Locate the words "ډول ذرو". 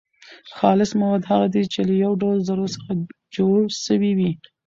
2.21-2.65